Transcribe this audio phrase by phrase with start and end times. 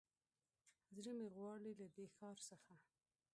[0.95, 2.73] زړه مې غواړي له دې ښار څخه